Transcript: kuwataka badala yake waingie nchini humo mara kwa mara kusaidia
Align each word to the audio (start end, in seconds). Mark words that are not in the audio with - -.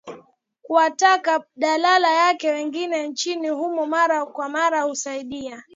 kuwataka 0.63 1.43
badala 1.55 2.09
yake 2.11 2.49
waingie 2.51 3.07
nchini 3.07 3.49
humo 3.49 3.85
mara 3.85 4.25
kwa 4.25 4.49
mara 4.49 4.87
kusaidia 4.87 5.63